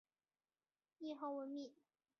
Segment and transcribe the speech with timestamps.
[0.97, 1.75] 谥号文敏。